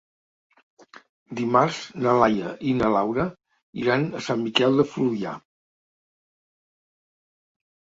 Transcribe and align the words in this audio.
Dimarts 1.39 1.81
na 2.07 2.15
Laia 2.21 2.55
i 2.71 2.75
na 2.79 2.91
Laura 2.97 3.29
iran 3.85 4.09
a 4.09 4.25
Sant 4.31 4.45
Miquel 4.49 4.83
de 4.83 4.91
Fluvià. 4.99 5.39